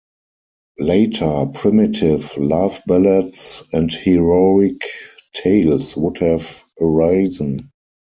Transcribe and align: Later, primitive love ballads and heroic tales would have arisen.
Later, 0.79 1.45
primitive 1.53 2.35
love 2.35 2.81
ballads 2.87 3.61
and 3.71 3.93
heroic 3.93 4.81
tales 5.35 5.95
would 5.95 6.17
have 6.17 6.63
arisen. 6.81 7.69